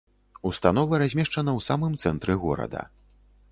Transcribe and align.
Установа 0.49 0.99
размешчана 1.03 1.51
ў 1.53 1.61
самым 1.69 1.93
цэнтры 2.07 2.41
горада. 2.47 2.81